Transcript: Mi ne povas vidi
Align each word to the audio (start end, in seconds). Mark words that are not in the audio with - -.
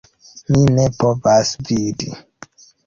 Mi 0.53 0.61
ne 0.79 0.87
povas 1.03 1.55
vidi 1.71 2.13